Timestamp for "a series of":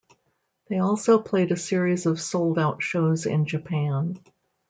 1.51-2.19